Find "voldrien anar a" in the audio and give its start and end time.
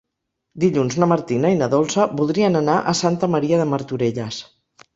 2.23-2.97